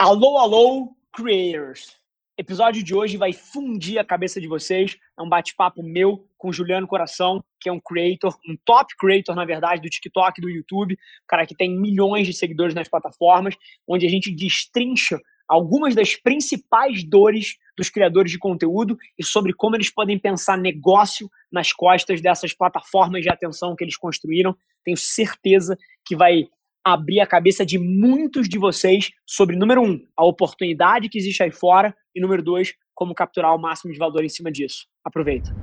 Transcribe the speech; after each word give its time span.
Alô, 0.00 0.38
alô, 0.38 0.96
creators! 1.12 1.96
Episódio 2.38 2.84
de 2.84 2.94
hoje 2.94 3.16
vai 3.16 3.32
fundir 3.32 3.98
a 3.98 4.04
cabeça 4.04 4.40
de 4.40 4.46
vocês. 4.46 4.96
É 5.18 5.20
um 5.20 5.28
bate-papo 5.28 5.82
meu 5.82 6.24
com 6.38 6.52
Juliano 6.52 6.86
Coração, 6.86 7.42
que 7.60 7.68
é 7.68 7.72
um 7.72 7.80
creator, 7.80 8.32
um 8.48 8.56
top 8.64 8.94
creator, 8.96 9.34
na 9.34 9.44
verdade, 9.44 9.82
do 9.82 9.90
TikTok, 9.90 10.40
do 10.40 10.48
YouTube, 10.48 10.96
cara 11.26 11.44
que 11.44 11.56
tem 11.56 11.76
milhões 11.76 12.28
de 12.28 12.32
seguidores 12.32 12.76
nas 12.76 12.88
plataformas, 12.88 13.56
onde 13.88 14.06
a 14.06 14.08
gente 14.08 14.30
destrincha 14.30 15.18
algumas 15.48 15.96
das 15.96 16.14
principais 16.14 17.02
dores 17.02 17.56
dos 17.76 17.90
criadores 17.90 18.30
de 18.30 18.38
conteúdo 18.38 18.96
e 19.18 19.24
sobre 19.24 19.52
como 19.52 19.74
eles 19.74 19.92
podem 19.92 20.16
pensar 20.16 20.56
negócio 20.56 21.28
nas 21.50 21.72
costas 21.72 22.20
dessas 22.20 22.54
plataformas 22.54 23.22
de 23.22 23.30
atenção 23.30 23.74
que 23.74 23.82
eles 23.82 23.96
construíram. 23.96 24.56
Tenho 24.84 24.96
certeza 24.96 25.76
que 26.04 26.14
vai 26.14 26.46
abrir 26.92 27.20
a 27.20 27.26
cabeça 27.26 27.64
de 27.64 27.78
muitos 27.78 28.48
de 28.48 28.58
vocês 28.58 29.10
sobre, 29.26 29.56
número 29.56 29.82
um, 29.82 30.00
a 30.16 30.24
oportunidade 30.24 31.08
que 31.08 31.18
existe 31.18 31.42
aí 31.42 31.50
fora 31.50 31.94
e, 32.14 32.20
número 32.20 32.42
dois, 32.42 32.74
como 32.94 33.14
capturar 33.14 33.54
o 33.54 33.58
máximo 33.58 33.92
de 33.92 33.98
valor 33.98 34.24
em 34.24 34.28
cima 34.28 34.50
disso. 34.50 34.86
Aproveita. 35.04 35.54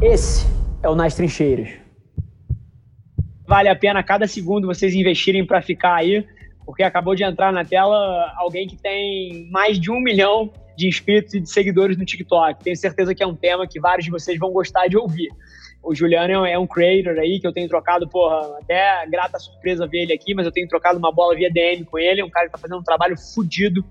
Esse 0.00 0.46
é 0.82 0.88
o 0.88 0.94
Nas 0.94 1.14
Trincheiras. 1.14 1.68
Vale 3.46 3.68
a 3.68 3.76
pena 3.76 4.02
cada 4.02 4.26
segundo 4.26 4.66
vocês 4.66 4.94
investirem 4.94 5.46
para 5.46 5.62
ficar 5.62 5.94
aí, 5.94 6.24
porque 6.64 6.82
acabou 6.82 7.14
de 7.14 7.24
entrar 7.24 7.52
na 7.52 7.64
tela 7.64 8.32
alguém 8.36 8.68
que 8.68 8.76
tem 8.76 9.50
mais 9.50 9.80
de 9.80 9.90
um 9.90 10.00
milhão 10.00 10.52
de 10.76 10.86
inscritos 10.86 11.34
e 11.34 11.40
de 11.40 11.50
seguidores 11.50 11.96
no 11.96 12.04
TikTok. 12.04 12.62
Tenho 12.62 12.76
certeza 12.76 13.14
que 13.14 13.22
é 13.22 13.26
um 13.26 13.34
tema 13.34 13.66
que 13.66 13.80
vários 13.80 14.04
de 14.04 14.10
vocês 14.10 14.38
vão 14.38 14.52
gostar 14.52 14.86
de 14.86 14.96
ouvir. 14.96 15.28
O 15.82 15.94
Juliano 15.94 16.44
é 16.44 16.58
um 16.58 16.66
creator 16.66 17.18
aí 17.18 17.40
que 17.40 17.46
eu 17.46 17.52
tenho 17.52 17.68
trocado, 17.68 18.08
porra, 18.08 18.58
até 18.58 19.06
grata 19.06 19.38
surpresa 19.38 19.86
ver 19.86 20.02
ele 20.02 20.12
aqui, 20.12 20.34
mas 20.34 20.44
eu 20.44 20.52
tenho 20.52 20.68
trocado 20.68 20.98
uma 20.98 21.12
bola 21.12 21.34
via 21.34 21.50
DM 21.50 21.84
com 21.84 21.98
ele. 21.98 22.20
É 22.20 22.24
um 22.24 22.30
cara 22.30 22.46
que 22.46 22.52
tá 22.52 22.58
fazendo 22.58 22.80
um 22.80 22.82
trabalho 22.82 23.16
fodido 23.16 23.84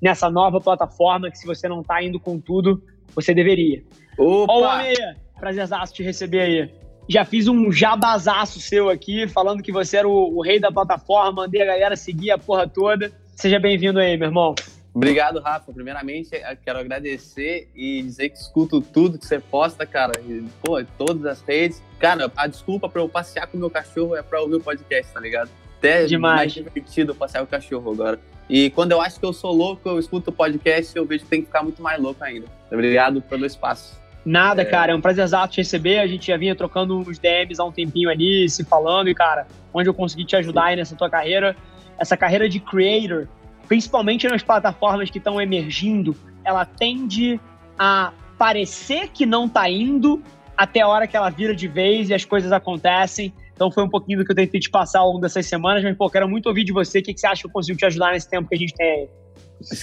nessa 0.00 0.30
nova 0.30 0.60
plataforma 0.60 1.30
que 1.30 1.38
se 1.38 1.46
você 1.46 1.68
não 1.68 1.82
tá 1.82 2.02
indo 2.02 2.18
com 2.18 2.40
tudo, 2.40 2.82
você 3.14 3.34
deveria. 3.34 3.82
Opa! 4.18 4.52
Homem 4.52 4.86
aí, 4.88 5.14
prazerzaço 5.38 5.94
te 5.94 6.02
receber 6.02 6.40
aí. 6.40 6.70
Já 7.08 7.24
fiz 7.24 7.46
um 7.46 7.70
jabazaço 7.70 8.58
seu 8.58 8.88
aqui, 8.88 9.28
falando 9.28 9.62
que 9.62 9.70
você 9.70 9.98
era 9.98 10.08
o, 10.08 10.36
o 10.36 10.42
rei 10.42 10.58
da 10.58 10.72
plataforma, 10.72 11.42
mandei 11.42 11.62
a 11.62 11.66
galera 11.66 11.96
seguir 11.96 12.32
a 12.32 12.38
porra 12.38 12.66
toda. 12.66 13.12
Seja 13.36 13.60
bem-vindo 13.60 14.00
aí, 14.00 14.16
meu 14.16 14.28
irmão. 14.28 14.54
Obrigado, 14.96 15.40
Rafa. 15.40 15.70
Primeiramente, 15.74 16.30
quero 16.64 16.78
agradecer 16.78 17.68
e 17.76 18.00
dizer 18.00 18.30
que 18.30 18.38
escuto 18.38 18.80
tudo 18.80 19.18
que 19.18 19.26
você 19.26 19.38
posta, 19.38 19.84
cara. 19.84 20.18
E, 20.26 20.42
pô, 20.62 20.82
todas 20.96 21.26
as 21.26 21.42
redes. 21.42 21.82
Cara, 21.98 22.32
a 22.34 22.46
desculpa 22.46 22.88
pra 22.88 23.02
eu 23.02 23.08
passear 23.08 23.46
com 23.46 23.58
o 23.58 23.60
meu 23.60 23.68
cachorro 23.68 24.16
é 24.16 24.22
pra 24.22 24.40
ouvir 24.40 24.54
o 24.54 24.60
podcast, 24.60 25.12
tá 25.12 25.20
ligado? 25.20 25.50
Até 25.76 26.06
Demais. 26.06 26.36
mais 26.36 26.52
divertido 26.54 27.14
passear 27.14 27.40
com 27.40 27.44
o 27.44 27.50
cachorro 27.50 27.92
agora. 27.92 28.18
E 28.48 28.70
quando 28.70 28.92
eu 28.92 29.02
acho 29.02 29.20
que 29.20 29.26
eu 29.26 29.34
sou 29.34 29.52
louco, 29.52 29.86
eu 29.86 29.98
escuto 29.98 30.30
o 30.30 30.32
podcast, 30.32 30.96
eu 30.96 31.04
vejo 31.04 31.24
que 31.24 31.30
tem 31.30 31.40
que 31.40 31.46
ficar 31.46 31.62
muito 31.62 31.82
mais 31.82 32.00
louco 32.00 32.24
ainda. 32.24 32.46
Obrigado 32.72 33.20
pelo 33.20 33.44
espaço. 33.44 34.00
Nada, 34.24 34.62
é... 34.62 34.64
cara, 34.64 34.92
é 34.92 34.94
um 34.94 35.00
prazer 35.02 35.28
te 35.50 35.58
receber. 35.58 35.98
A 35.98 36.06
gente 36.06 36.28
já 36.28 36.38
vinha 36.38 36.56
trocando 36.56 36.98
uns 36.98 37.18
DMs 37.18 37.60
há 37.60 37.64
um 37.64 37.72
tempinho 37.72 38.08
ali, 38.08 38.48
se 38.48 38.64
falando, 38.64 39.10
e, 39.10 39.14
cara, 39.14 39.46
onde 39.74 39.90
eu 39.90 39.94
consegui 39.94 40.24
te 40.24 40.36
ajudar 40.36 40.64
aí 40.64 40.76
nessa 40.76 40.96
tua 40.96 41.10
carreira, 41.10 41.54
essa 41.98 42.16
carreira 42.16 42.48
de 42.48 42.60
creator, 42.60 43.28
principalmente 43.66 44.28
nas 44.28 44.42
plataformas 44.42 45.10
que 45.10 45.18
estão 45.18 45.40
emergindo, 45.40 46.16
ela 46.44 46.64
tende 46.64 47.40
a 47.78 48.12
parecer 48.38 49.08
que 49.08 49.26
não 49.26 49.46
está 49.46 49.68
indo 49.68 50.22
até 50.56 50.80
a 50.80 50.88
hora 50.88 51.06
que 51.06 51.16
ela 51.16 51.30
vira 51.30 51.54
de 51.54 51.68
vez 51.68 52.08
e 52.08 52.14
as 52.14 52.24
coisas 52.24 52.52
acontecem. 52.52 53.32
Então 53.52 53.70
foi 53.70 53.82
um 53.82 53.88
pouquinho 53.88 54.18
do 54.18 54.24
que 54.24 54.32
eu 54.32 54.36
tentei 54.36 54.60
te 54.60 54.70
passar 54.70 55.00
ao 55.00 55.08
longo 55.08 55.20
dessas 55.20 55.46
semanas, 55.46 55.82
mas 55.82 55.96
pô, 55.96 56.08
quero 56.10 56.28
muito 56.28 56.46
ouvir 56.46 56.64
de 56.64 56.72
você. 56.72 56.98
O 56.98 57.02
que, 57.02 57.14
que 57.14 57.20
você 57.20 57.26
acha 57.26 57.42
que 57.42 57.46
eu 57.46 57.52
consigo 57.52 57.78
te 57.78 57.86
ajudar 57.86 58.12
nesse 58.12 58.28
tempo 58.28 58.48
que 58.48 58.54
a 58.54 58.58
gente 58.58 58.74
tem 58.74 58.86
aí? 58.86 59.08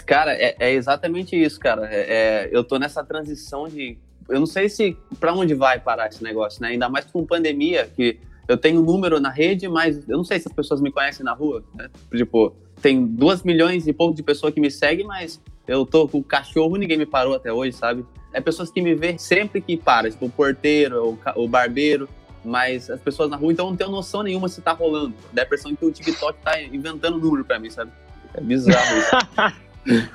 Cara, 0.06 0.34
é, 0.34 0.56
é 0.60 0.72
exatamente 0.72 1.36
isso, 1.36 1.60
cara. 1.60 1.88
É, 1.92 2.02
é, 2.02 2.50
eu 2.52 2.64
tô 2.64 2.78
nessa 2.78 3.04
transição 3.04 3.68
de. 3.68 3.98
Eu 4.30 4.40
não 4.40 4.46
sei 4.46 4.70
se 4.70 4.96
para 5.20 5.34
onde 5.34 5.54
vai 5.54 5.80
parar 5.80 6.08
esse 6.08 6.24
negócio, 6.24 6.62
né? 6.62 6.70
Ainda 6.70 6.88
mais 6.88 7.06
com 7.06 7.26
pandemia, 7.26 7.90
que 7.96 8.20
eu 8.48 8.58
tenho 8.58 8.82
um 8.82 8.86
número 8.86 9.20
na 9.20 9.30
rede, 9.30 9.68
mas 9.68 10.08
eu 10.08 10.18
não 10.18 10.24
sei 10.24 10.40
se 10.40 10.48
as 10.48 10.54
pessoas 10.54 10.80
me 10.80 10.92
conhecem 10.92 11.26
na 11.26 11.34
rua, 11.34 11.64
né? 11.74 11.90
Tipo, 12.16 12.56
tem 12.84 13.06
duas 13.06 13.44
milhões 13.44 13.88
e 13.88 13.94
pouco 13.94 14.14
de 14.14 14.22
pessoas 14.22 14.54
que 14.54 14.60
me 14.60 14.70
seguem, 14.70 15.08
mas 15.08 15.42
eu 15.66 15.86
tô 15.86 16.06
com 16.06 16.18
o 16.18 16.24
cachorro, 16.24 16.76
ninguém 16.76 16.98
me 16.98 17.06
parou 17.06 17.34
até 17.34 17.52
hoje, 17.52 17.72
sabe? 17.72 18.06
É 18.34 18.42
pessoas 18.42 18.70
que 18.70 18.82
me 18.82 18.94
vê 18.94 19.18
sempre 19.18 19.62
que 19.62 19.78
para, 19.78 20.12
tipo 20.12 20.26
o 20.26 20.30
porteiro, 20.30 21.18
o, 21.36 21.44
o 21.44 21.48
barbeiro, 21.48 22.10
mas 22.44 22.90
as 22.90 23.00
pessoas 23.00 23.30
na 23.30 23.38
rua 23.38 23.54
então 23.54 23.70
não 23.70 23.78
tem 23.78 23.90
noção 23.90 24.22
nenhuma 24.22 24.50
se 24.50 24.62
tá 24.62 24.74
rolando. 24.74 25.14
Dá 25.32 25.44
a 25.44 25.46
impressão 25.46 25.74
que 25.74 25.86
o 25.86 25.92
TikTok 25.92 26.38
tá 26.44 26.62
inventando 26.62 27.18
número 27.18 27.46
para 27.46 27.58
mim, 27.58 27.70
sabe? 27.70 27.90
É 28.34 28.42
bizarro 28.42 28.98
isso. 28.98 30.06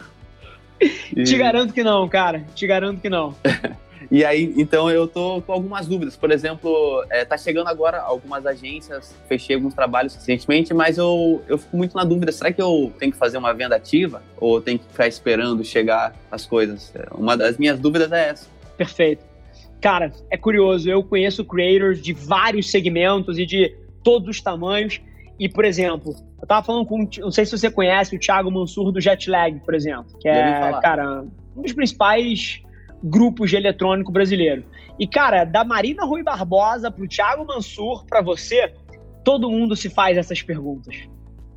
e... 1.17 1.25
Te 1.25 1.39
garanto 1.39 1.73
que 1.73 1.83
não, 1.83 2.07
cara. 2.07 2.45
Te 2.55 2.67
garanto 2.67 3.01
que 3.01 3.09
não. 3.09 3.35
E 4.11 4.25
aí, 4.25 4.53
então 4.57 4.91
eu 4.91 5.07
tô 5.07 5.43
com 5.43 5.53
algumas 5.53 5.87
dúvidas. 5.87 6.17
Por 6.17 6.31
exemplo, 6.31 7.05
é, 7.11 7.25
tá 7.25 7.37
chegando 7.37 7.69
agora 7.69 8.01
algumas 8.01 8.47
agências, 8.47 9.15
fechei 9.29 9.57
alguns 9.57 9.75
trabalhos 9.75 10.15
recentemente, 10.15 10.73
mas 10.73 10.99
eu, 10.99 11.43
eu 11.49 11.59
fico 11.59 11.77
muito 11.77 11.97
na 11.97 12.05
dúvida: 12.05 12.33
será 12.33 12.53
que 12.53 12.61
eu 12.61 12.93
tenho 12.99 13.13
que 13.13 13.19
fazer 13.19 13.39
uma 13.39 13.53
venda 13.53 13.77
ativa 13.77 14.23
ou 14.37 14.61
tenho 14.61 14.79
que 14.79 14.87
ficar 14.87 15.07
esperando 15.07 15.65
chegar 15.65 16.15
as 16.31 16.47
coisas? 16.47 16.93
Uma 17.13 17.37
das 17.37 17.59
minhas 17.59 17.79
dúvidas 17.79 18.11
é 18.13 18.31
essa. 18.31 18.49
Perfeito. 18.77 19.25
Cara, 19.81 20.13
é 20.31 20.37
curioso, 20.37 20.91
eu 20.91 21.03
conheço 21.05 21.45
creators 21.45 22.01
de 22.01 22.13
vários 22.13 22.71
segmentos 22.71 23.39
e 23.39 23.47
de 23.47 23.75
todos 24.03 24.29
os 24.29 24.41
tamanhos. 24.41 25.01
E, 25.39 25.49
por 25.49 25.65
exemplo, 25.65 26.17
eu 26.41 26.47
tava 26.49 26.67
falando 26.67 26.85
com, 26.87 27.09
não 27.19 27.31
sei 27.31 27.45
se 27.45 27.57
você 27.57 27.71
conhece 27.71 28.17
o 28.17 28.19
Thiago 28.19 28.51
Mansur 28.51 28.91
do 28.91 29.01
Jetlag, 29.01 29.61
por 29.61 29.75
exemplo, 29.75 30.19
que 30.19 30.29
é, 30.29 30.73
cara, 30.83 31.25
um 31.57 31.63
dos 31.63 31.73
principais 31.73 32.61
grupos 33.03 33.51
de 33.51 33.57
eletrônico 33.57 34.11
brasileiro. 34.11 34.65
E, 34.99 35.07
cara, 35.07 35.45
da 35.45 35.65
Marina 35.65 36.05
Rui 36.05 36.23
Barbosa 36.23 36.91
pro 36.91 37.09
Thiago 37.09 37.47
Mansur, 37.47 38.05
para 38.07 38.21
você, 38.21 38.73
todo 39.25 39.51
mundo 39.51 39.77
se 39.77 39.89
faz 39.89 40.17
essas 40.17 40.43
perguntas. 40.43 41.09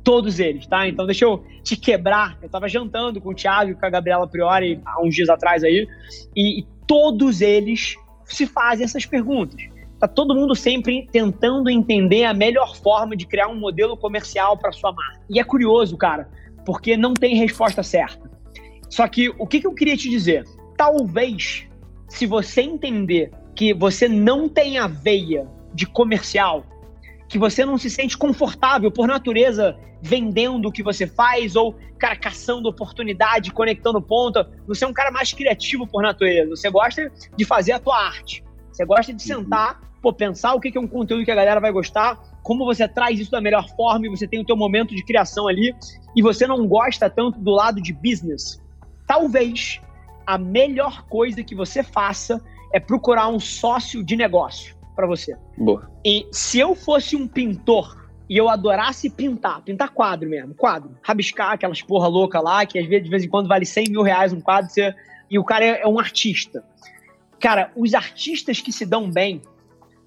Todos 0.04 0.40
eles, 0.40 0.66
tá? 0.66 0.86
Então 0.88 1.06
deixa 1.06 1.24
eu 1.24 1.44
te 1.62 1.76
quebrar. 1.76 2.38
Eu 2.42 2.48
tava 2.48 2.68
jantando 2.68 3.20
com 3.20 3.30
o 3.30 3.34
Thiago 3.34 3.70
e 3.70 3.74
com 3.74 3.86
a 3.86 3.90
Gabriela 3.90 4.26
Priori 4.26 4.80
há 4.84 5.02
uns 5.02 5.14
dias 5.14 5.28
atrás 5.28 5.62
aí, 5.62 5.86
e, 6.34 6.60
e 6.60 6.66
todos 6.86 7.40
eles 7.40 7.96
se 8.24 8.46
fazem 8.46 8.84
essas 8.84 9.06
perguntas. 9.06 9.60
Tá 10.00 10.08
todo 10.08 10.34
mundo 10.34 10.54
sempre 10.56 11.08
tentando 11.12 11.70
entender 11.70 12.24
a 12.24 12.34
melhor 12.34 12.76
forma 12.76 13.16
de 13.16 13.24
criar 13.24 13.46
um 13.46 13.58
modelo 13.58 13.96
comercial 13.96 14.56
para 14.56 14.72
sua 14.72 14.92
marca. 14.92 15.20
E 15.30 15.38
é 15.38 15.44
curioso, 15.44 15.96
cara, 15.96 16.28
porque 16.66 16.96
não 16.96 17.14
tem 17.14 17.36
resposta 17.36 17.84
certa. 17.84 18.28
Só 18.90 19.06
que 19.06 19.28
o 19.38 19.46
que, 19.46 19.60
que 19.60 19.66
eu 19.66 19.72
queria 19.72 19.96
te 19.96 20.10
dizer? 20.10 20.44
Talvez, 20.82 21.68
se 22.08 22.26
você 22.26 22.60
entender 22.60 23.30
que 23.54 23.72
você 23.72 24.08
não 24.08 24.48
tem 24.48 24.78
a 24.78 24.88
veia 24.88 25.46
de 25.72 25.86
comercial, 25.86 26.66
que 27.28 27.38
você 27.38 27.64
não 27.64 27.78
se 27.78 27.88
sente 27.88 28.18
confortável 28.18 28.90
por 28.90 29.06
natureza 29.06 29.78
vendendo 30.02 30.66
o 30.66 30.72
que 30.72 30.82
você 30.82 31.06
faz 31.06 31.54
ou, 31.54 31.76
cara, 31.96 32.16
caçando 32.16 32.68
oportunidade, 32.68 33.52
conectando 33.52 34.02
ponta. 34.02 34.50
Você 34.66 34.84
é 34.84 34.88
um 34.88 34.92
cara 34.92 35.12
mais 35.12 35.32
criativo 35.32 35.86
por 35.86 36.02
natureza. 36.02 36.50
Você 36.50 36.68
gosta 36.68 37.12
de 37.36 37.44
fazer 37.44 37.70
a 37.70 37.78
tua 37.78 37.96
arte. 37.96 38.42
Você 38.72 38.84
gosta 38.84 39.12
de 39.12 39.22
sentar, 39.22 39.80
pô, 40.02 40.12
pensar 40.12 40.52
o 40.54 40.60
que 40.60 40.76
é 40.76 40.80
um 40.80 40.88
conteúdo 40.88 41.24
que 41.24 41.30
a 41.30 41.36
galera 41.36 41.60
vai 41.60 41.70
gostar, 41.70 42.20
como 42.42 42.64
você 42.64 42.88
traz 42.88 43.20
isso 43.20 43.30
da 43.30 43.40
melhor 43.40 43.68
forma 43.76 44.06
e 44.06 44.10
você 44.10 44.26
tem 44.26 44.40
o 44.40 44.44
teu 44.44 44.56
momento 44.56 44.96
de 44.96 45.04
criação 45.04 45.46
ali 45.46 45.72
e 46.16 46.20
você 46.20 46.44
não 46.44 46.66
gosta 46.66 47.08
tanto 47.08 47.38
do 47.38 47.52
lado 47.52 47.80
de 47.80 47.92
business. 47.92 48.60
Talvez 49.06 49.80
a 50.26 50.38
melhor 50.38 51.04
coisa 51.06 51.42
que 51.42 51.54
você 51.54 51.82
faça 51.82 52.42
é 52.72 52.80
procurar 52.80 53.28
um 53.28 53.38
sócio 53.38 54.02
de 54.02 54.16
negócio 54.16 54.74
para 54.94 55.06
você. 55.06 55.36
Boa. 55.56 55.90
E 56.04 56.26
se 56.32 56.58
eu 56.58 56.74
fosse 56.74 57.16
um 57.16 57.26
pintor 57.26 58.00
e 58.28 58.36
eu 58.36 58.48
adorasse 58.48 59.10
pintar, 59.10 59.62
pintar 59.62 59.90
quadro 59.90 60.28
mesmo, 60.28 60.54
quadro, 60.54 60.96
rabiscar 61.02 61.52
aquelas 61.52 61.82
porra 61.82 62.08
louca 62.08 62.40
lá, 62.40 62.64
que 62.64 62.78
às 62.78 62.86
vezes 62.86 63.04
de 63.04 63.10
vez 63.10 63.24
em 63.24 63.28
quando 63.28 63.48
vale 63.48 63.66
100 63.66 63.90
mil 63.90 64.02
reais 64.02 64.32
um 64.32 64.40
quadro, 64.40 64.70
você, 64.70 64.94
e 65.30 65.38
o 65.38 65.44
cara 65.44 65.64
é, 65.64 65.82
é 65.82 65.88
um 65.88 65.98
artista. 65.98 66.64
Cara, 67.38 67.72
os 67.76 67.94
artistas 67.94 68.60
que 68.60 68.72
se 68.72 68.86
dão 68.86 69.10
bem 69.10 69.42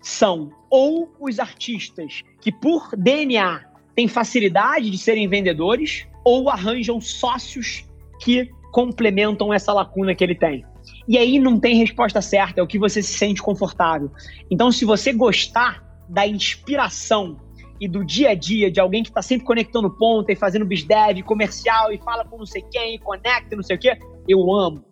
são 0.02 0.52
ou 0.70 1.14
os 1.20 1.40
artistas 1.40 2.22
que 2.40 2.52
por 2.52 2.90
DNA 2.96 3.66
têm 3.96 4.08
facilidade 4.08 4.90
de 4.90 4.98
serem 4.98 5.28
vendedores, 5.28 6.08
ou 6.24 6.50
arranjam 6.50 7.00
sócios 7.00 7.86
que 8.20 8.52
complementam 8.76 9.54
essa 9.54 9.72
lacuna 9.72 10.14
que 10.14 10.22
ele 10.22 10.36
tem. 10.36 10.66
E 11.08 11.18
aí 11.18 11.40
não 11.40 11.58
tem 11.58 11.78
resposta 11.78 12.22
certa, 12.22 12.60
é 12.60 12.64
o 12.64 12.68
que 12.68 12.78
você 12.78 13.02
se 13.02 13.14
sente 13.14 13.42
confortável. 13.42 14.12
Então, 14.52 14.70
se 14.70 14.84
você 14.84 15.14
gostar 15.14 15.82
da 16.10 16.28
inspiração 16.28 17.40
e 17.80 17.88
do 17.88 18.04
dia 18.04 18.32
a 18.32 18.36
dia 18.36 18.70
de 18.70 18.82
alguém 18.82 19.02
que 19.02 19.08
está 19.08 19.22
sempre 19.22 19.46
conectando 19.46 19.90
ponta 19.90 20.34
e 20.34 20.36
fazendo 20.36 20.66
bizdev, 20.66 21.24
comercial 21.24 21.94
e 21.94 21.98
fala 22.00 22.26
com 22.26 22.38
não 22.38 22.46
sei 22.46 22.64
quem, 22.70 23.00
conecta 23.00 23.56
não 23.56 23.64
sei 23.64 23.78
o 23.78 23.80
quê, 23.80 23.98
eu 24.28 24.54
amo. 24.54 24.84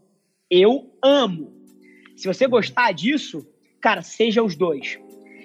Eu 0.49 0.89
amo. 1.03 1.51
Se 2.15 2.25
você 2.25 2.47
gostar 2.47 2.93
disso, 2.93 3.45
cara, 3.81 4.01
seja 4.01 4.41
os 4.41 4.55
dois. 4.55 4.97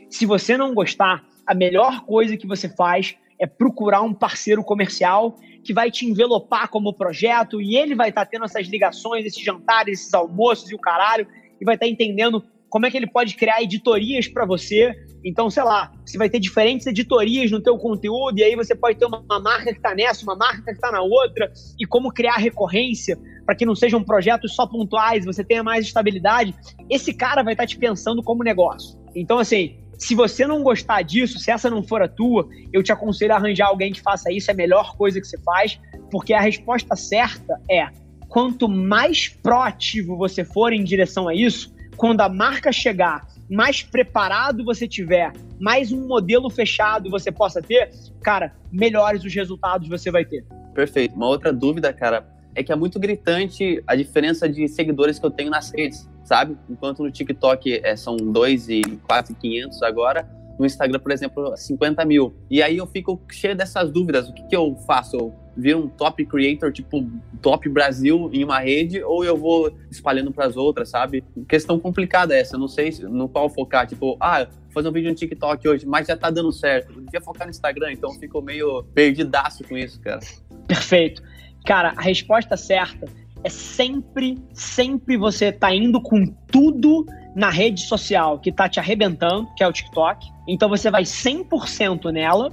Se 0.08 0.24
você 0.24 0.56
não 0.56 0.74
gostar, 0.74 1.26
a 1.44 1.54
melhor 1.54 2.04
coisa 2.04 2.36
que 2.36 2.46
você 2.46 2.68
faz 2.68 3.16
é 3.40 3.46
procurar 3.46 4.02
um 4.02 4.12
parceiro 4.12 4.62
comercial 4.64 5.36
que 5.64 5.72
vai 5.72 5.90
te 5.90 6.06
envelopar 6.06 6.68
como 6.68 6.94
projeto 6.94 7.60
e 7.60 7.76
ele 7.76 7.94
vai 7.94 8.08
estar 8.08 8.24
tá 8.24 8.30
tendo 8.30 8.44
essas 8.44 8.66
ligações, 8.66 9.24
esses 9.24 9.42
jantares, 9.42 10.00
esses 10.00 10.14
almoços 10.14 10.70
e 10.70 10.74
o 10.74 10.78
caralho, 10.78 11.26
e 11.60 11.64
vai 11.64 11.74
estar 11.74 11.86
tá 11.86 11.90
entendendo 11.90 12.42
como 12.68 12.86
é 12.86 12.90
que 12.90 12.96
ele 12.96 13.06
pode 13.06 13.34
criar 13.34 13.62
editorias 13.62 14.28
para 14.28 14.44
você. 14.44 14.94
Então, 15.24 15.50
sei 15.50 15.62
lá, 15.62 15.92
você 16.04 16.16
vai 16.16 16.28
ter 16.28 16.38
diferentes 16.38 16.86
editorias 16.86 17.50
no 17.50 17.60
teu 17.60 17.76
conteúdo 17.76 18.38
e 18.38 18.44
aí 18.44 18.54
você 18.54 18.74
pode 18.74 18.98
ter 18.98 19.06
uma, 19.06 19.22
marca 19.40 19.72
que 19.72 19.78
está 19.78 19.94
nessa, 19.94 20.22
uma 20.22 20.36
marca 20.36 20.62
que 20.62 20.70
está 20.70 20.92
na 20.92 21.02
outra 21.02 21.50
e 21.78 21.86
como 21.86 22.12
criar 22.12 22.36
recorrência 22.36 23.18
para 23.44 23.54
que 23.54 23.66
não 23.66 23.74
sejam 23.74 24.02
projetos 24.04 24.54
só 24.54 24.66
pontuais, 24.66 25.24
você 25.24 25.42
tenha 25.42 25.62
mais 25.62 25.86
estabilidade. 25.86 26.54
Esse 26.90 27.12
cara 27.14 27.42
vai 27.42 27.54
estar 27.54 27.64
tá 27.64 27.66
te 27.66 27.78
pensando 27.78 28.22
como 28.22 28.44
negócio. 28.44 28.98
Então, 29.14 29.38
assim, 29.38 29.78
se 29.98 30.14
você 30.14 30.46
não 30.46 30.62
gostar 30.62 31.02
disso, 31.02 31.38
se 31.40 31.50
essa 31.50 31.68
não 31.68 31.82
for 31.82 32.00
a 32.00 32.08
tua, 32.08 32.48
eu 32.72 32.82
te 32.82 32.92
aconselho 32.92 33.32
a 33.32 33.36
arranjar 33.36 33.66
alguém 33.66 33.92
que 33.92 34.00
faça 34.00 34.32
isso, 34.32 34.50
é 34.50 34.54
a 34.54 34.56
melhor 34.56 34.96
coisa 34.96 35.20
que 35.20 35.26
você 35.26 35.36
faz, 35.38 35.78
porque 36.10 36.32
a 36.32 36.40
resposta 36.40 36.94
certa 36.94 37.60
é: 37.68 37.88
quanto 38.28 38.68
mais 38.68 39.28
proativo 39.28 40.16
você 40.16 40.44
for 40.44 40.72
em 40.72 40.84
direção 40.84 41.28
a 41.28 41.34
isso, 41.34 41.74
quando 41.96 42.20
a 42.20 42.28
marca 42.28 42.70
chegar, 42.70 43.26
mais 43.50 43.82
preparado 43.82 44.64
você 44.64 44.86
tiver, 44.86 45.32
mais 45.58 45.90
um 45.90 46.06
modelo 46.06 46.48
fechado 46.48 47.10
você 47.10 47.32
possa 47.32 47.60
ter, 47.60 47.90
cara, 48.22 48.54
melhores 48.70 49.24
os 49.24 49.34
resultados 49.34 49.88
você 49.88 50.10
vai 50.12 50.24
ter. 50.24 50.44
Perfeito. 50.74 51.16
Uma 51.16 51.26
outra 51.26 51.52
dúvida, 51.52 51.92
cara, 51.92 52.24
é 52.54 52.62
que 52.62 52.70
é 52.70 52.76
muito 52.76 53.00
gritante 53.00 53.82
a 53.84 53.96
diferença 53.96 54.48
de 54.48 54.68
seguidores 54.68 55.18
que 55.18 55.26
eu 55.26 55.30
tenho 55.30 55.50
nas 55.50 55.72
redes 55.72 56.08
sabe? 56.28 56.58
Enquanto 56.68 57.02
no 57.02 57.10
TikTok 57.10 57.80
é, 57.82 57.96
são 57.96 58.14
2 58.16 58.68
e 58.68 58.82
quase 59.06 59.34
500 59.34 59.82
agora, 59.82 60.28
no 60.58 60.66
Instagram, 60.66 60.98
por 60.98 61.10
exemplo, 61.10 61.56
50 61.56 62.04
mil. 62.04 62.34
E 62.50 62.62
aí 62.62 62.76
eu 62.76 62.86
fico 62.86 63.18
cheio 63.30 63.56
dessas 63.56 63.90
dúvidas. 63.90 64.28
O 64.28 64.34
que, 64.34 64.42
que 64.42 64.54
eu 64.54 64.76
faço? 64.86 65.16
Eu 65.16 65.34
viro 65.56 65.78
um 65.78 65.88
top 65.88 66.26
creator, 66.26 66.70
tipo 66.70 67.08
top 67.40 67.66
Brasil 67.68 68.28
em 68.32 68.44
uma 68.44 68.58
rede, 68.58 69.02
ou 69.02 69.24
eu 69.24 69.36
vou 69.36 69.72
espalhando 69.90 70.30
para 70.30 70.44
as 70.44 70.56
outras, 70.56 70.90
sabe? 70.90 71.24
Questão 71.48 71.78
complicada 71.78 72.36
essa. 72.36 72.56
Eu 72.56 72.60
não 72.60 72.68
sei 72.68 72.90
no 73.08 73.26
qual 73.26 73.48
focar. 73.48 73.86
Tipo, 73.86 74.18
ah, 74.20 74.44
vou 74.44 74.72
fazer 74.74 74.88
um 74.88 74.92
vídeo 74.92 75.08
no 75.08 75.16
TikTok 75.16 75.66
hoje, 75.66 75.86
mas 75.86 76.06
já 76.06 76.16
tá 76.16 76.28
dando 76.28 76.52
certo. 76.52 76.92
Eu 76.92 77.00
devia 77.00 77.22
focar 77.22 77.46
no 77.46 77.50
Instagram, 77.50 77.92
então 77.92 78.12
eu 78.12 78.18
fico 78.18 78.42
meio 78.42 78.82
perdidaço 78.92 79.64
com 79.64 79.78
isso, 79.78 79.98
cara. 80.00 80.20
Perfeito. 80.66 81.22
Cara, 81.64 81.94
a 81.96 82.02
resposta 82.02 82.56
certa 82.56 83.06
é 83.44 83.48
sempre, 83.48 84.38
sempre 84.52 85.16
você 85.16 85.52
tá 85.52 85.74
indo 85.74 86.00
com 86.00 86.26
tudo 86.50 87.06
na 87.34 87.50
rede 87.50 87.82
social 87.82 88.38
que 88.38 88.50
tá 88.50 88.68
te 88.68 88.80
arrebentando, 88.80 89.48
que 89.56 89.62
é 89.62 89.68
o 89.68 89.72
TikTok. 89.72 90.26
Então 90.46 90.68
você 90.68 90.90
vai 90.90 91.04
100% 91.04 92.10
nela 92.10 92.50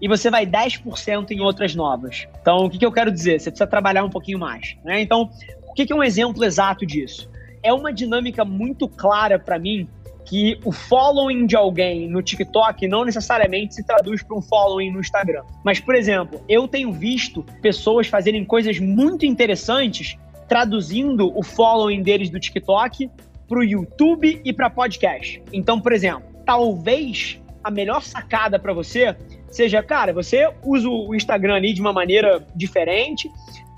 e 0.00 0.08
você 0.08 0.30
vai 0.30 0.46
10% 0.46 1.30
em 1.30 1.40
outras 1.40 1.74
novas. 1.74 2.26
Então, 2.40 2.66
o 2.66 2.70
que, 2.70 2.78
que 2.78 2.84
eu 2.84 2.92
quero 2.92 3.10
dizer? 3.10 3.40
Você 3.40 3.50
precisa 3.50 3.66
trabalhar 3.66 4.04
um 4.04 4.10
pouquinho 4.10 4.38
mais. 4.38 4.76
Né? 4.84 5.00
Então, 5.00 5.30
o 5.68 5.72
que, 5.72 5.86
que 5.86 5.92
é 5.92 5.96
um 5.96 6.02
exemplo 6.02 6.44
exato 6.44 6.84
disso? 6.84 7.30
É 7.62 7.72
uma 7.72 7.92
dinâmica 7.92 8.44
muito 8.44 8.88
clara 8.88 9.38
para 9.38 9.58
mim 9.58 9.88
que 10.26 10.58
o 10.64 10.72
following 10.72 11.46
de 11.46 11.56
alguém 11.56 12.08
no 12.08 12.20
TikTok 12.20 12.86
não 12.88 13.04
necessariamente 13.04 13.76
se 13.76 13.86
traduz 13.86 14.22
para 14.22 14.36
um 14.36 14.42
following 14.42 14.90
no 14.90 15.00
Instagram. 15.00 15.44
Mas, 15.64 15.78
por 15.78 15.94
exemplo, 15.94 16.40
eu 16.48 16.66
tenho 16.66 16.92
visto 16.92 17.44
pessoas 17.62 18.08
fazerem 18.08 18.44
coisas 18.44 18.78
muito 18.80 19.24
interessantes 19.24 20.18
traduzindo 20.48 21.36
o 21.36 21.42
following 21.42 22.02
deles 22.02 22.30
do 22.30 22.38
TikTok 22.38 23.10
para 23.48 23.58
o 23.58 23.64
YouTube 23.64 24.40
e 24.44 24.52
para 24.52 24.68
podcast. 24.70 25.42
Então, 25.52 25.80
por 25.80 25.92
exemplo, 25.92 26.24
talvez 26.44 27.40
a 27.62 27.70
melhor 27.70 28.02
sacada 28.02 28.58
para 28.58 28.72
você 28.72 29.16
seja, 29.50 29.82
cara, 29.82 30.12
você 30.12 30.48
usa 30.64 30.88
o 30.88 31.14
Instagram 31.14 31.54
ali 31.54 31.72
de 31.72 31.80
uma 31.80 31.92
maneira 31.92 32.44
diferente. 32.54 33.30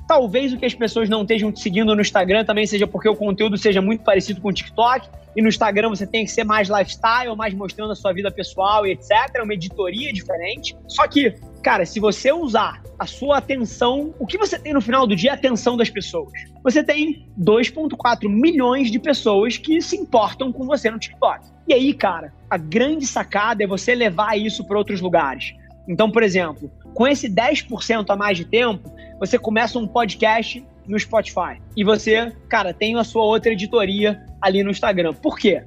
Talvez 0.07 0.53
o 0.53 0.59
que 0.59 0.65
as 0.65 0.75
pessoas 0.75 1.09
não 1.09 1.23
estejam 1.23 1.53
te 1.53 1.61
seguindo 1.61 1.95
no 1.95 2.01
Instagram 2.01 2.45
também 2.45 2.67
seja 2.67 2.87
porque 2.87 3.09
o 3.09 3.15
conteúdo 3.15 3.57
seja 3.57 3.81
muito 3.81 4.03
parecido 4.03 4.41
com 4.41 4.49
o 4.49 4.53
TikTok. 4.53 5.09
E 5.37 5.43
no 5.43 5.49
Instagram 5.49 5.91
você 5.91 6.07
tem 6.07 6.25
que 6.25 6.31
ser 6.31 6.45
mais 6.45 6.69
lifestyle, 6.69 7.37
mais 7.37 7.55
mostrando 7.55 7.93
a 7.93 7.95
sua 7.95 8.13
vida 8.13 8.31
pessoal 8.31 8.87
e 8.87 8.93
etc. 8.93 9.11
É 9.37 9.43
uma 9.43 9.55
editoria 9.55 10.13
diferente. 10.13 10.77
Só 10.89 11.07
que 11.07 11.35
Cara, 11.63 11.85
se 11.85 11.99
você 11.99 12.33
usar 12.33 12.83
a 12.99 13.07
sua 13.07 13.39
atenção, 13.39 14.15
o 14.19 14.27
que 14.27 14.39
você 14.39 14.59
tem 14.59 14.73
no 14.73 14.81
final 14.81 15.07
do 15.07 15.15
dia 15.15 15.31
é 15.31 15.33
a 15.33 15.37
atenção 15.37 15.77
das 15.77 15.91
pessoas. 15.91 16.33
Você 16.63 16.83
tem 16.83 17.27
2,4 17.39 18.29
milhões 18.29 18.91
de 18.91 18.99
pessoas 18.99 19.57
que 19.57 19.81
se 19.81 19.97
importam 19.97 20.53
com 20.53 20.67
você 20.67 20.91
no 20.91 20.99
TikTok. 20.99 21.47
E 21.67 21.75
aí, 21.75 21.93
cara, 21.93 22.33
a 22.49 22.57
grande 22.57 23.07
sacada 23.07 23.63
é 23.63 23.67
você 23.67 23.95
levar 23.95 24.39
isso 24.39 24.65
para 24.65 24.79
outros 24.79 25.01
lugares. 25.01 25.55
Então, 25.89 26.11
por 26.11 26.23
exemplo, 26.23 26.71
com 26.95 27.07
esse 27.07 27.29
10% 27.29 28.07
a 28.09 28.17
mais 28.17 28.37
de 28.37 28.45
tempo, 28.45 28.93
você 29.19 29.39
começa 29.39 29.79
um 29.79 29.87
podcast 29.87 30.65
no 30.87 30.99
Spotify. 30.99 31.61
E 31.77 31.85
você, 31.85 32.33
cara, 32.49 32.73
tem 32.73 32.97
a 32.97 33.05
sua 33.05 33.23
outra 33.23 33.53
editoria 33.53 34.25
ali 34.41 34.63
no 34.63 34.71
Instagram. 34.71 35.13
Por 35.13 35.39
quê? 35.39 35.63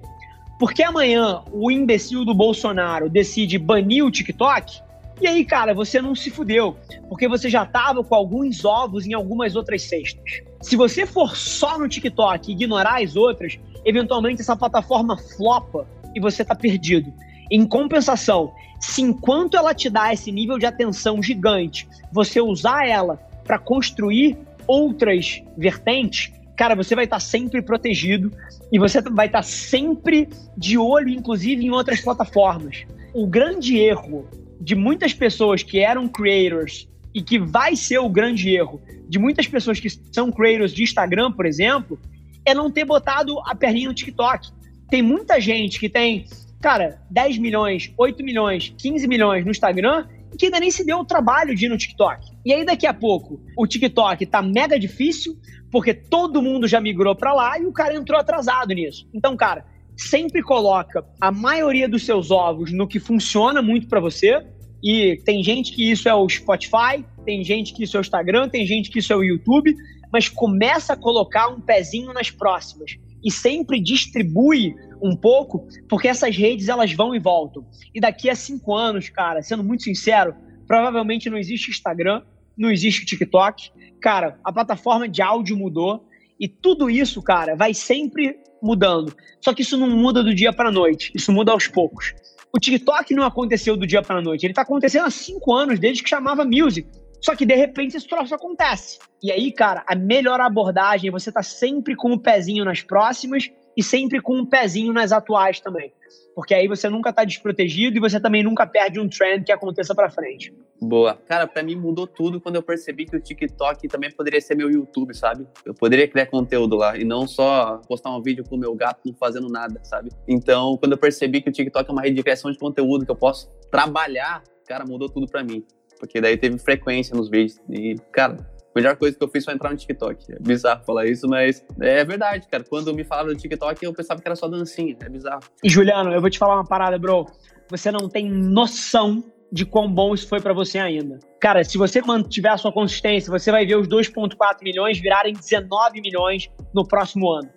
Porque 0.59 0.83
amanhã 0.83 1.41
o 1.51 1.71
imbecil 1.71 2.23
do 2.23 2.33
Bolsonaro 2.33 3.09
decide 3.09 3.57
banir 3.57 4.05
o 4.05 4.11
TikTok, 4.11 4.81
e 5.21 5.27
aí, 5.27 5.45
cara, 5.45 5.73
você 5.73 6.01
não 6.01 6.15
se 6.15 6.31
fudeu, 6.31 6.75
porque 7.07 7.27
você 7.27 7.47
já 7.47 7.63
tava 7.63 8.03
com 8.03 8.15
alguns 8.15 8.65
ovos 8.65 9.05
em 9.05 9.13
algumas 9.13 9.55
outras 9.55 9.83
cestas. 9.83 10.41
Se 10.61 10.75
você 10.75 11.05
for 11.05 11.35
só 11.35 11.77
no 11.77 11.87
TikTok 11.87 12.49
e 12.49 12.55
ignorar 12.55 13.03
as 13.03 13.15
outras, 13.15 13.59
eventualmente 13.85 14.41
essa 14.41 14.55
plataforma 14.55 15.15
flopa 15.17 15.87
e 16.15 16.19
você 16.19 16.43
tá 16.43 16.55
perdido. 16.55 17.13
Em 17.51 17.67
compensação, 17.67 18.51
se 18.79 19.03
enquanto 19.03 19.55
ela 19.55 19.75
te 19.75 19.91
dá 19.91 20.11
esse 20.11 20.31
nível 20.31 20.57
de 20.57 20.65
atenção 20.65 21.21
gigante, 21.21 21.87
você 22.11 22.41
usar 22.41 22.87
ela 22.87 23.17
para 23.43 23.59
construir 23.59 24.37
outras 24.65 25.43
vertentes, 25.55 26.31
cara, 26.57 26.75
você 26.75 26.95
vai 26.95 27.03
estar 27.03 27.17
tá 27.17 27.19
sempre 27.19 27.61
protegido 27.61 28.31
e 28.71 28.79
você 28.79 29.01
vai 29.01 29.27
estar 29.27 29.39
tá 29.39 29.43
sempre 29.43 30.29
de 30.57 30.79
olho, 30.79 31.09
inclusive, 31.09 31.63
em 31.63 31.69
outras 31.69 32.01
plataformas. 32.01 32.85
O 33.13 33.27
grande 33.27 33.77
erro 33.77 34.25
de 34.61 34.75
muitas 34.75 35.13
pessoas 35.13 35.63
que 35.63 35.79
eram 35.79 36.07
creators 36.07 36.87
e 37.13 37.21
que 37.21 37.39
vai 37.39 37.75
ser 37.75 37.97
o 37.97 38.07
grande 38.07 38.49
erro 38.49 38.81
de 39.09 39.19
muitas 39.19 39.47
pessoas 39.47 39.79
que 39.79 39.89
são 39.89 40.31
creators 40.31 40.71
de 40.71 40.83
Instagram, 40.83 41.31
por 41.31 41.45
exemplo, 41.45 41.99
é 42.45 42.53
não 42.53 42.71
ter 42.71 42.85
botado 42.85 43.39
a 43.45 43.55
perninha 43.55 43.89
no 43.89 43.93
TikTok. 43.93 44.49
Tem 44.89 45.01
muita 45.01 45.41
gente 45.41 45.79
que 45.79 45.89
tem, 45.89 46.25
cara, 46.61 47.01
10 47.09 47.37
milhões, 47.39 47.91
8 47.97 48.23
milhões, 48.23 48.73
15 48.77 49.07
milhões 49.07 49.43
no 49.43 49.51
Instagram 49.51 50.07
e 50.33 50.37
que 50.37 50.45
ainda 50.45 50.59
nem 50.59 50.71
se 50.71 50.85
deu 50.85 50.99
o 50.99 51.05
trabalho 51.05 51.53
de 51.55 51.65
ir 51.65 51.69
no 51.69 51.77
TikTok. 51.77 52.31
E 52.45 52.53
aí 52.53 52.63
daqui 52.63 52.87
a 52.87 52.93
pouco 52.93 53.41
o 53.57 53.67
TikTok 53.67 54.25
tá 54.25 54.41
mega 54.41 54.79
difícil 54.79 55.37
porque 55.71 55.93
todo 55.93 56.41
mundo 56.41 56.67
já 56.67 56.79
migrou 56.79 57.15
para 57.15 57.33
lá 57.33 57.59
e 57.59 57.65
o 57.65 57.71
cara 57.71 57.95
entrou 57.95 58.19
atrasado 58.19 58.73
nisso. 58.73 59.07
Então, 59.13 59.35
cara, 59.35 59.65
sempre 59.95 60.41
coloca 60.41 61.05
a 61.19 61.31
maioria 61.31 61.87
dos 61.87 62.05
seus 62.05 62.31
ovos 62.31 62.71
no 62.71 62.87
que 62.87 62.99
funciona 62.99 63.61
muito 63.61 63.87
para 63.87 63.99
você. 63.99 64.45
E 64.83 65.21
tem 65.25 65.43
gente 65.43 65.73
que 65.73 65.91
isso 65.91 66.09
é 66.09 66.15
o 66.15 66.27
Spotify, 66.27 67.05
tem 67.25 67.43
gente 67.43 67.73
que 67.73 67.83
isso 67.83 67.97
é 67.97 67.99
o 67.99 68.01
Instagram, 68.01 68.49
tem 68.49 68.65
gente 68.65 68.89
que 68.89 68.99
isso 68.99 69.13
é 69.13 69.15
o 69.15 69.23
YouTube, 69.23 69.75
mas 70.11 70.27
começa 70.27 70.93
a 70.93 70.97
colocar 70.97 71.47
um 71.47 71.61
pezinho 71.61 72.11
nas 72.13 72.29
próximas 72.29 72.97
e 73.23 73.31
sempre 73.31 73.79
distribui 73.79 74.73
um 75.01 75.15
pouco, 75.15 75.67
porque 75.87 76.07
essas 76.07 76.35
redes 76.35 76.67
elas 76.67 76.91
vão 76.93 77.15
e 77.15 77.19
voltam. 77.19 77.65
E 77.93 77.99
daqui 77.99 78.29
a 78.29 78.35
cinco 78.35 78.75
anos, 78.75 79.09
cara, 79.09 79.41
sendo 79.41 79.63
muito 79.63 79.83
sincero, 79.83 80.35
provavelmente 80.67 81.29
não 81.29 81.37
existe 81.37 81.69
Instagram, 81.69 82.21
não 82.57 82.71
existe 82.71 83.05
TikTok. 83.05 83.71
Cara, 84.01 84.39
a 84.43 84.51
plataforma 84.51 85.07
de 85.07 85.21
áudio 85.21 85.57
mudou 85.57 86.05
e 86.39 86.47
tudo 86.47 86.89
isso, 86.89 87.21
cara, 87.21 87.55
vai 87.55 87.73
sempre 87.73 88.37
mudando. 88.61 89.15
Só 89.39 89.53
que 89.53 89.61
isso 89.61 89.77
não 89.77 89.89
muda 89.89 90.23
do 90.23 90.33
dia 90.33 90.53
para 90.53 90.71
noite, 90.71 91.11
isso 91.15 91.31
muda 91.31 91.51
aos 91.51 91.67
poucos. 91.67 92.13
O 92.53 92.59
TikTok 92.59 93.13
não 93.13 93.23
aconteceu 93.23 93.77
do 93.77 93.87
dia 93.87 94.01
para 94.01 94.17
a 94.17 94.21
noite, 94.21 94.45
ele 94.45 94.51
está 94.51 94.61
acontecendo 94.61 95.05
há 95.05 95.11
cinco 95.11 95.53
anos, 95.53 95.79
desde 95.79 96.03
que 96.03 96.09
chamava 96.09 96.43
Music. 96.43 96.87
Só 97.21 97.35
que 97.35 97.45
de 97.45 97.55
repente 97.55 97.95
esse 97.95 98.07
troço 98.07 98.33
acontece. 98.33 98.97
E 99.21 99.31
aí, 99.31 99.51
cara, 99.51 99.83
a 99.87 99.95
melhor 99.95 100.41
abordagem 100.41 101.09
é 101.09 101.11
você 101.11 101.31
tá 101.31 101.43
sempre 101.43 101.95
com 101.95 102.11
o 102.11 102.19
pezinho 102.19 102.65
nas 102.65 102.81
próximas 102.81 103.49
e 103.75 103.83
sempre 103.83 104.21
com 104.21 104.37
um 104.37 104.45
pezinho 104.45 104.93
nas 104.93 105.11
atuais 105.11 105.59
também. 105.59 105.93
Porque 106.33 106.53
aí 106.53 106.67
você 106.67 106.89
nunca 106.89 107.11
tá 107.11 107.23
desprotegido 107.23 107.97
e 107.97 107.99
você 107.99 108.19
também 108.19 108.43
nunca 108.43 108.65
perde 108.65 108.99
um 108.99 109.07
trend 109.07 109.43
que 109.43 109.51
aconteça 109.51 109.93
para 109.93 110.09
frente. 110.09 110.53
Boa. 110.81 111.15
Cara, 111.27 111.45
para 111.45 111.61
mim 111.61 111.75
mudou 111.75 112.07
tudo 112.07 112.39
quando 112.39 112.55
eu 112.55 112.63
percebi 112.63 113.05
que 113.05 113.15
o 113.15 113.19
TikTok 113.19 113.87
também 113.87 114.11
poderia 114.11 114.39
ser 114.39 114.55
meu 114.55 114.71
YouTube, 114.71 115.13
sabe? 115.13 115.45
Eu 115.65 115.73
poderia 115.73 116.07
criar 116.07 116.27
conteúdo 116.27 116.75
lá 116.75 116.97
e 116.97 117.03
não 117.03 117.27
só 117.27 117.81
postar 117.87 118.15
um 118.15 118.21
vídeo 118.21 118.43
com 118.47 118.55
o 118.55 118.59
meu 118.59 118.73
gato 118.73 119.01
não 119.05 119.13
fazendo 119.13 119.49
nada, 119.49 119.79
sabe? 119.83 120.09
Então, 120.27 120.77
quando 120.77 120.93
eu 120.93 120.97
percebi 120.97 121.41
que 121.41 121.49
o 121.49 121.51
TikTok 121.51 121.89
é 121.89 121.93
uma 121.93 122.01
rede 122.01 122.15
de 122.15 122.23
criação 122.23 122.51
de 122.51 122.57
conteúdo 122.57 123.05
que 123.05 123.11
eu 123.11 123.15
posso 123.15 123.49
trabalhar, 123.69 124.41
cara, 124.65 124.85
mudou 124.85 125.09
tudo 125.09 125.27
para 125.27 125.43
mim. 125.43 125.65
Porque 125.99 126.19
daí 126.19 126.35
teve 126.35 126.57
frequência 126.57 127.15
nos 127.15 127.29
vídeos 127.29 127.59
e, 127.69 127.95
cara, 128.11 128.37
melhor 128.75 128.95
coisa 128.95 129.17
que 129.17 129.23
eu 129.23 129.27
fiz 129.27 129.43
foi 129.43 129.53
entrar 129.53 129.69
no 129.69 129.77
TikTok. 129.77 130.33
É 130.33 130.39
bizarro 130.39 130.83
falar 130.83 131.05
isso, 131.07 131.27
mas 131.27 131.65
é 131.79 132.03
verdade, 132.03 132.47
cara. 132.47 132.63
Quando 132.63 132.93
me 132.93 133.03
falavam 133.03 133.33
do 133.33 133.39
TikTok, 133.39 133.83
eu 133.83 133.93
pensava 133.93 134.21
que 134.21 134.27
era 134.27 134.35
só 134.35 134.47
dancinha. 134.47 134.97
É 135.01 135.09
bizarro. 135.09 135.41
E 135.63 135.69
Juliano, 135.69 136.11
eu 136.11 136.21
vou 136.21 136.29
te 136.29 136.37
falar 136.37 136.55
uma 136.55 136.65
parada, 136.65 136.97
bro. 136.97 137.25
Você 137.69 137.91
não 137.91 138.09
tem 138.09 138.29
noção 138.29 139.23
de 139.51 139.65
quão 139.65 139.91
bom 139.91 140.13
isso 140.13 140.27
foi 140.27 140.39
para 140.39 140.53
você 140.53 140.79
ainda. 140.79 141.19
Cara, 141.39 141.63
se 141.63 141.77
você 141.77 142.01
mantiver 142.01 142.53
a 142.53 142.57
sua 142.57 142.71
consistência, 142.71 143.29
você 143.29 143.51
vai 143.51 143.65
ver 143.65 143.75
os 143.75 143.87
2,4 143.87 144.63
milhões 144.63 144.99
virarem 144.99 145.33
19 145.33 146.01
milhões 146.01 146.49
no 146.73 146.87
próximo 146.87 147.29
ano. 147.31 147.49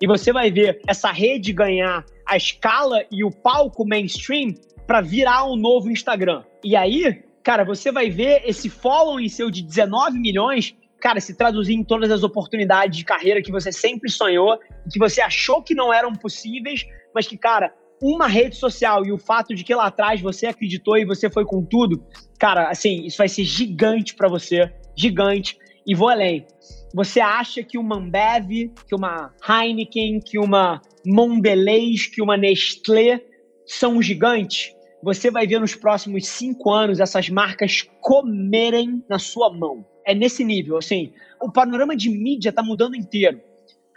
E 0.00 0.06
você 0.06 0.32
vai 0.32 0.50
ver 0.50 0.80
essa 0.86 1.10
rede 1.10 1.52
ganhar 1.52 2.04
a 2.26 2.36
escala 2.36 3.04
e 3.10 3.24
o 3.24 3.30
palco 3.30 3.86
mainstream 3.86 4.54
para 4.86 5.00
virar 5.00 5.44
um 5.46 5.56
novo 5.56 5.90
Instagram. 5.90 6.44
E 6.62 6.76
aí, 6.76 7.22
cara, 7.48 7.64
você 7.64 7.90
vai 7.90 8.10
ver 8.10 8.42
esse 8.44 8.68
following 8.68 9.26
seu 9.26 9.50
de 9.50 9.62
19 9.62 10.18
milhões, 10.18 10.76
cara, 11.00 11.18
se 11.18 11.34
traduzir 11.34 11.72
em 11.72 11.82
todas 11.82 12.10
as 12.10 12.22
oportunidades 12.22 12.98
de 12.98 13.06
carreira 13.06 13.40
que 13.40 13.50
você 13.50 13.72
sempre 13.72 14.10
sonhou, 14.10 14.58
que 14.92 14.98
você 14.98 15.22
achou 15.22 15.62
que 15.62 15.74
não 15.74 15.90
eram 15.90 16.12
possíveis, 16.12 16.84
mas 17.14 17.26
que, 17.26 17.38
cara, 17.38 17.72
uma 18.02 18.26
rede 18.26 18.54
social 18.54 19.02
e 19.06 19.12
o 19.12 19.16
fato 19.16 19.54
de 19.54 19.64
que 19.64 19.74
lá 19.74 19.86
atrás 19.86 20.20
você 20.20 20.44
acreditou 20.44 20.98
e 20.98 21.06
você 21.06 21.30
foi 21.30 21.46
com 21.46 21.64
tudo, 21.64 22.04
cara, 22.38 22.68
assim, 22.68 23.06
isso 23.06 23.16
vai 23.16 23.30
ser 23.30 23.44
gigante 23.44 24.14
para 24.14 24.28
você, 24.28 24.70
gigante. 24.94 25.56
E 25.86 25.94
vou 25.94 26.10
além. 26.10 26.46
Você 26.94 27.18
acha 27.18 27.62
que 27.62 27.78
uma 27.78 27.96
Ambev, 27.96 28.74
que 28.86 28.94
uma 28.94 29.32
Heineken, 29.48 30.20
que 30.20 30.38
uma 30.38 30.82
Mondelez, 31.06 32.08
que 32.08 32.20
uma 32.20 32.36
Nestlé 32.36 33.22
são 33.64 34.02
gigantes? 34.02 34.76
Você 35.02 35.30
vai 35.30 35.46
ver 35.46 35.60
nos 35.60 35.74
próximos 35.74 36.26
cinco 36.26 36.70
anos 36.70 36.98
essas 36.98 37.28
marcas 37.28 37.86
comerem 38.00 39.04
na 39.08 39.18
sua 39.18 39.52
mão. 39.52 39.86
É 40.04 40.14
nesse 40.14 40.42
nível, 40.44 40.76
assim. 40.76 41.12
O 41.40 41.52
panorama 41.52 41.94
de 41.94 42.10
mídia 42.10 42.50
está 42.50 42.62
mudando 42.62 42.96
inteiro. 42.96 43.40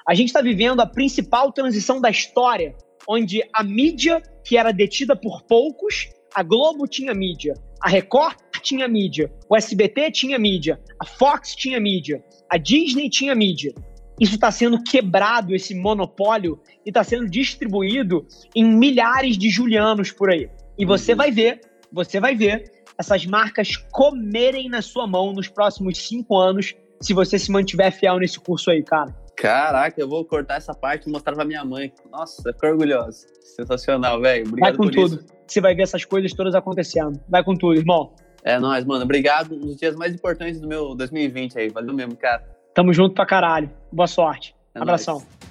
A 0.08 0.13
gente 0.13 0.27
está 0.27 0.41
vivendo 0.41 0.79
a 0.79 0.86
principal 0.86 1.51
transição 1.51 2.00
da 2.00 2.10
história 2.10 2.75
onde 3.08 3.41
a 3.53 3.63
mídia, 3.63 4.22
que 4.46 4.58
era 4.58 4.72
detida 4.72 5.15
por 5.15 5.41
poucos, 5.43 6.10
a 6.34 6.43
Globo 6.43 6.88
tinha 6.88 7.13
mídia, 7.13 7.53
a 7.81 7.89
Record 7.89 8.38
tinha 8.62 8.88
mídia, 8.88 9.31
o 9.50 9.55
SBT 9.55 10.12
tinha 10.12 10.38
mídia, 10.38 10.79
a 11.00 11.05
Fox 11.05 11.55
tinha 11.55 11.79
mídia, 11.79 12.24
a 12.50 12.58
Disney 12.58 13.10
tinha 13.10 13.34
mídia. 13.34 13.74
Isso 14.20 14.36
está 14.36 14.51
sendo 14.51 14.84
quebrado, 14.84 15.55
esse 15.55 15.74
monopólio, 15.74 16.60
e 16.86 16.89
está 16.89 17.03
sendo 17.03 17.27
distribuído 17.27 18.25
em 18.55 18.63
milhares 18.63 19.36
de 19.36 19.50
julianos 19.50 20.12
por 20.12 20.29
aí. 20.29 20.48
E 20.77 20.85
você 20.85 21.11
uhum. 21.11 21.17
vai 21.17 21.31
ver, 21.31 21.61
você 21.91 22.19
vai 22.19 22.35
ver 22.35 22.71
essas 22.97 23.25
marcas 23.25 23.75
comerem 23.91 24.69
na 24.69 24.81
sua 24.81 25.07
mão 25.07 25.33
nos 25.33 25.47
próximos 25.47 25.97
cinco 25.97 26.37
anos, 26.37 26.75
se 26.99 27.13
você 27.13 27.39
se 27.39 27.51
mantiver 27.51 27.91
fiel 27.91 28.19
nesse 28.19 28.39
curso 28.39 28.69
aí, 28.69 28.83
cara. 28.83 29.15
Caraca, 29.35 29.99
eu 29.99 30.07
vou 30.07 30.23
cortar 30.23 30.57
essa 30.57 30.73
parte 30.73 31.09
e 31.09 31.11
mostrar 31.11 31.33
pra 31.33 31.43
minha 31.43 31.65
mãe. 31.65 31.91
Nossa, 32.11 32.53
que 32.53 32.65
orgulhosa. 32.65 33.27
Sensacional, 33.41 34.21
velho. 34.21 34.47
Obrigado 34.47 34.77
Vai 34.77 34.85
com 34.85 34.91
tudo. 34.91 35.15
Isso. 35.15 35.25
Você 35.47 35.59
vai 35.59 35.73
ver 35.73 35.83
essas 35.83 36.05
coisas 36.05 36.31
todas 36.33 36.53
acontecendo. 36.53 37.19
Vai 37.27 37.43
com 37.43 37.55
tudo, 37.55 37.75
irmão. 37.75 38.13
É 38.43 38.59
nóis, 38.59 38.85
mano. 38.85 39.03
Obrigado. 39.03 39.55
Um 39.55 39.61
dos 39.61 39.77
dias 39.77 39.95
mais 39.95 40.13
importantes 40.13 40.61
do 40.61 40.67
meu 40.67 40.93
2020 40.95 41.57
aí. 41.57 41.69
Valeu 41.69 41.93
mesmo, 41.93 42.15
cara. 42.15 42.43
Tamo 42.73 42.93
junto 42.93 43.15
pra 43.15 43.25
caralho. 43.25 43.69
Boa 43.91 44.07
sorte. 44.07 44.55
É 44.75 44.79
Abração. 44.79 45.15
Nóis. 45.15 45.50